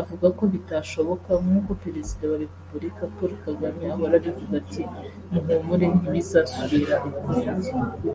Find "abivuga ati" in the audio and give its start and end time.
4.20-4.82